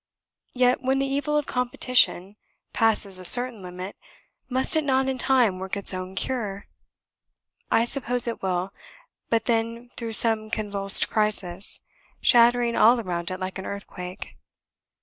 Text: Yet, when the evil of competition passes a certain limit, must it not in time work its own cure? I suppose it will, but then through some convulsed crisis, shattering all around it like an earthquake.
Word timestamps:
Yet, 0.55 0.81
when 0.81 0.97
the 0.97 1.05
evil 1.05 1.37
of 1.37 1.45
competition 1.45 2.35
passes 2.73 3.19
a 3.19 3.23
certain 3.23 3.61
limit, 3.61 3.95
must 4.49 4.75
it 4.75 4.83
not 4.83 5.07
in 5.07 5.19
time 5.19 5.59
work 5.59 5.77
its 5.77 5.93
own 5.93 6.15
cure? 6.15 6.65
I 7.69 7.85
suppose 7.85 8.27
it 8.27 8.41
will, 8.41 8.73
but 9.29 9.45
then 9.45 9.91
through 9.97 10.13
some 10.13 10.49
convulsed 10.49 11.07
crisis, 11.07 11.81
shattering 12.19 12.75
all 12.75 12.99
around 12.99 13.29
it 13.29 13.39
like 13.39 13.59
an 13.59 13.67
earthquake. 13.67 14.37